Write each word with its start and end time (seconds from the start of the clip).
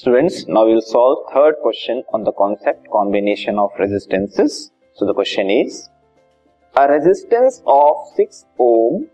Students, 0.00 0.46
now 0.46 0.64
we'll 0.64 0.80
solve 0.80 1.26
third 1.34 1.56
question 1.60 2.04
on 2.14 2.22
the 2.22 2.30
concept 2.30 2.88
combination 2.88 3.58
of 3.58 3.70
resistances. 3.80 4.70
So 4.94 5.04
the 5.04 5.12
question 5.12 5.50
is, 5.50 5.88
a 6.76 6.86
resistance 6.86 7.60
of 7.66 7.96
6 8.14 8.44
ohm 8.60 9.08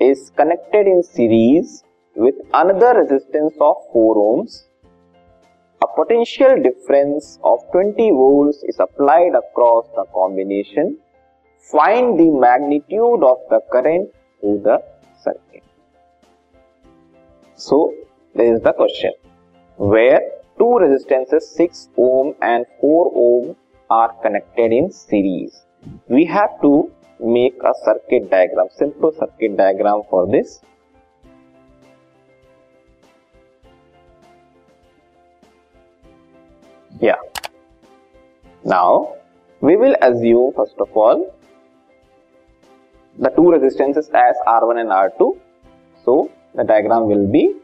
is 0.00 0.32
connected 0.36 0.88
in 0.88 1.04
series 1.04 1.84
with 2.16 2.34
another 2.52 2.92
resistance 3.02 3.54
of 3.60 3.76
4 3.92 4.16
ohms. 4.16 4.64
A 5.80 5.86
potential 6.00 6.60
difference 6.60 7.38
of 7.44 7.60
20 7.70 8.10
volts 8.10 8.64
is 8.64 8.80
applied 8.80 9.36
across 9.36 9.86
the 9.94 10.06
combination. 10.12 10.98
Find 11.70 12.18
the 12.18 12.30
magnitude 12.32 13.22
of 13.32 13.38
the 13.48 13.60
current 13.70 14.10
through 14.40 14.62
the 14.64 14.82
circuit. 15.22 15.62
So, 17.54 17.94
there 18.34 18.52
is 18.56 18.60
the 18.60 18.72
question. 18.72 19.12
Where 19.80 20.20
two 20.58 20.72
resistances 20.76 21.44
6 21.56 21.88
ohm 21.96 22.34
and 22.42 22.66
4 22.80 23.12
ohm 23.16 23.56
are 23.88 24.12
connected 24.22 24.72
in 24.78 24.90
series. 24.92 25.64
We 26.08 26.26
have 26.26 26.60
to 26.60 26.90
make 27.18 27.56
a 27.64 27.72
circuit 27.84 28.30
diagram, 28.30 28.68
simple 28.70 29.12
circuit 29.12 29.56
diagram 29.56 30.02
for 30.10 30.26
this. 30.30 30.60
Yeah. 37.00 37.22
Now, 38.62 39.14
we 39.62 39.76
will 39.76 39.96
assume 40.02 40.52
first 40.54 40.76
of 40.78 40.94
all 40.94 41.34
the 43.18 43.30
two 43.30 43.50
resistances 43.50 44.10
as 44.10 44.36
R1 44.46 44.78
and 44.82 44.90
R2. 44.90 45.38
So, 46.04 46.30
the 46.54 46.64
diagram 46.64 47.06
will 47.06 47.26
be 47.26 47.54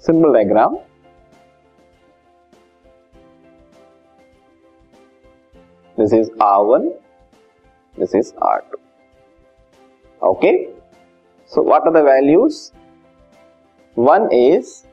symbol 0.00 0.32
diagram. 0.32 0.78
This 5.96 6.12
is 6.12 6.30
R1, 6.30 6.92
this 7.98 8.14
is 8.14 8.32
R2. 8.32 8.72
Okay. 10.22 10.68
So 11.46 11.60
what 11.60 11.86
are 11.86 11.92
the 11.92 12.02
values? 12.02 12.72
One 13.94 14.32
is 14.32 14.86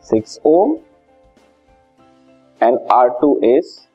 6 0.00 0.38
ohm 0.44 0.80
and 2.60 2.78
R2 2.90 3.58
is 3.58 3.86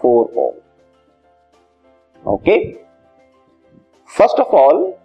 4 0.00 0.30
ohm. 0.36 0.54
Okay. 2.26 2.78
First 4.06 4.38
of 4.38 4.48
all, 4.48 4.98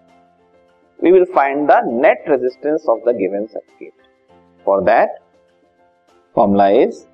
we 1.02 1.12
will 1.12 1.28
find 1.28 1.70
the 1.70 1.81
net 1.86 2.26
resistance 2.28 2.86
of 2.90 3.03
the 3.06 3.14
given 3.14 3.48
circuit. 3.48 4.05
For 4.66 4.83
that, 4.83 5.21
formula 6.33 6.71
is 6.71 7.05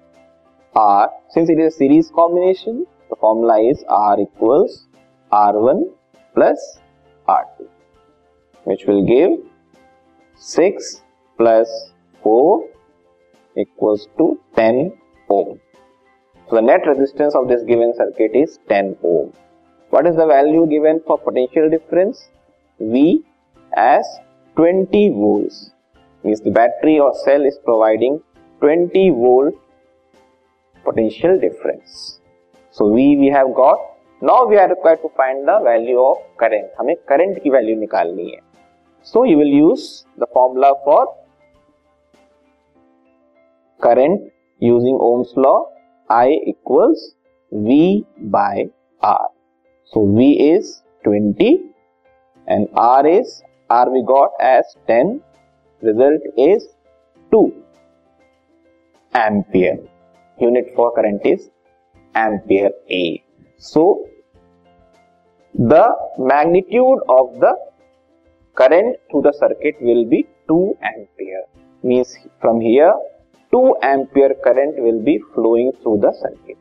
R. 0.73 1.11
Since 1.30 1.49
it 1.49 1.59
is 1.59 1.73
a 1.73 1.77
series 1.77 2.09
combination, 2.09 2.85
the 3.09 3.17
formula 3.17 3.61
is 3.61 3.83
R 3.89 4.19
equals 4.21 4.88
R1 5.33 5.83
plus 6.33 6.80
R2, 7.27 7.67
which 8.63 8.85
will 8.85 9.05
give 9.05 9.31
6 10.38 11.02
plus 11.38 11.91
4 12.23 12.69
equals 13.58 14.08
to 14.17 14.39
10 14.55 14.93
ohm. 15.30 15.59
So 16.49 16.55
the 16.55 16.61
net 16.61 16.88
resistance 16.88 17.36
of 17.36 17.49
this 17.49 17.63
given 17.63 17.93
circuit 17.95 18.31
is 18.33 18.59
10 18.69 18.95
ohm. 19.03 19.33
What 19.89 20.08
is 20.08 20.15
the 20.15 20.25
value 20.25 20.65
given 20.67 21.02
for 21.05 21.17
potential 21.17 21.69
difference? 21.69 22.30
V 22.80 23.25
as 23.73 24.05
20 24.55 25.09
volts 25.09 25.71
the 26.23 26.52
battery 26.52 26.99
or 26.99 27.14
cell 27.26 27.45
is 27.45 27.58
providing 27.65 28.21
20 28.59 29.09
volt 29.09 29.54
potential 30.83 31.39
difference. 31.39 32.20
So 32.71 32.93
V 32.93 33.17
we 33.17 33.27
have 33.27 33.54
got. 33.55 33.77
Now 34.21 34.45
we 34.45 34.58
are 34.58 34.70
required 34.70 35.02
to 35.02 35.09
find 35.17 35.48
the 35.48 35.59
value 35.64 35.99
of 35.99 36.17
current. 36.37 36.70
हमें 36.80 36.95
current 37.11 37.42
की 37.43 37.49
value 37.49 37.77
निकालनी 37.80 38.30
है. 38.32 38.39
So 39.04 39.23
you 39.23 39.37
will 39.37 39.54
use 39.59 40.05
the 40.17 40.27
formula 40.27 40.73
for 40.86 41.08
current 43.82 44.32
using 44.59 44.99
Ohm's 45.02 45.33
law. 45.36 45.70
I 46.09 46.39
equals 46.45 47.15
V 47.52 48.05
by 48.17 48.70
R. 49.02 49.30
So 49.86 50.05
V 50.05 50.52
is 50.52 50.83
20 51.03 51.61
and 52.48 52.67
R 52.76 53.08
is 53.08 53.42
R 53.70 53.89
we 53.89 54.03
got 54.03 54.32
as 54.39 54.77
10 54.88 55.21
result 55.81 56.21
is 56.37 56.67
2 57.31 57.53
ampere. 59.14 59.80
Unit 60.39 60.71
for 60.75 60.93
current 60.95 61.21
is 61.25 61.49
ampere 62.15 62.71
A. 62.89 63.23
So, 63.58 64.08
the 65.53 65.86
magnitude 66.17 66.99
of 67.09 67.39
the 67.39 67.53
current 68.55 68.97
through 69.09 69.23
the 69.23 69.33
circuit 69.33 69.75
will 69.81 70.05
be 70.05 70.27
2 70.47 70.77
ampere. 70.81 71.45
Means 71.83 72.15
from 72.39 72.61
here 72.61 72.93
2 73.52 73.75
ampere 73.83 74.36
current 74.43 74.75
will 74.77 75.02
be 75.02 75.20
flowing 75.33 75.71
through 75.81 75.99
the 76.05 76.14
circuit. 76.14 76.58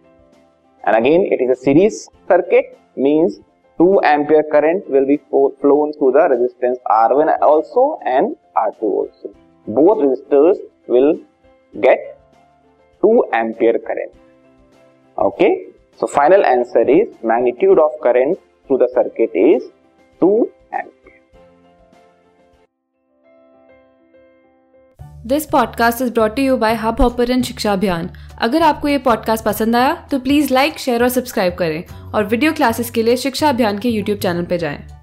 And 0.84 0.97
again 0.97 1.22
it 1.30 1.41
is 1.44 1.50
a 1.56 1.60
series 1.62 2.09
circuit 2.28 2.78
means 2.97 3.41
2 3.78 4.00
ampere 4.04 4.44
current 4.53 4.88
will 4.88 5.06
be 5.06 5.19
flown 5.60 5.92
through 5.97 6.12
the 6.12 6.25
resistance 6.34 6.78
R1 6.86 7.41
also 7.41 7.98
and 8.04 8.36
R2 8.60 8.93
also. 9.00 9.34
Both 9.66 10.04
resistors 10.04 10.62
will 10.88 11.10
get 11.75 12.06
2 13.03 13.25
ampere 13.32 13.78
current. 13.78 14.15
Okay. 15.19 15.66
So 16.00 16.06
final 16.06 16.44
answer 16.44 16.88
is 16.88 17.09
magnitude 17.22 17.78
of 17.78 18.00
current 18.03 18.38
through 18.66 18.78
the 18.78 18.88
circuit 18.94 19.31
is 19.34 19.71
2 20.21 20.50
ampere. 20.72 20.97
This 25.27 25.47
podcast 25.47 26.03
is 26.03 26.12
brought 26.12 26.38
you 26.38 26.56
by 26.56 26.75
Hub 26.75 27.00
Hopper 27.00 27.31
and 27.31 27.42
Shiksha 27.44 27.72
Abhiyan 27.72 28.09
अगर 28.42 28.62
आपको 28.62 28.88
ये 28.88 28.98
podcast 28.98 29.44
पसंद 29.44 29.77
आया 29.77 29.94
तो 30.10 30.19
please 30.19 30.54
like 30.54 30.78
share 30.78 31.03
और 31.03 31.09
subscribe 31.09 31.54
करें 31.54 32.12
और 32.15 32.25
video 32.25 32.53
classes 32.53 32.91
के 32.91 33.03
लिए 33.03 33.16
शिक्षा 33.16 33.48
अभियान 33.48 33.78
के 33.78 33.88
यूट्यूब 33.88 34.19
चैनल 34.19 34.44
पर 34.44 34.56
जाएँ। 34.56 35.00